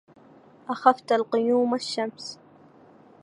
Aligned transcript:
أخفت 0.69 1.11
الغيوم 1.11 1.75
الشمس. 1.75 2.39